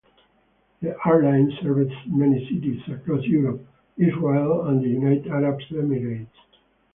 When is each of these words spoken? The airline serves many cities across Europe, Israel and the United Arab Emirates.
The 0.81 0.97
airline 1.05 1.51
serves 1.61 1.93
many 2.07 2.43
cities 2.49 2.81
across 2.87 3.23
Europe, 3.23 3.63
Israel 3.97 4.65
and 4.65 4.81
the 4.83 4.89
United 4.89 5.27
Arab 5.27 5.59
Emirates. 5.69 6.25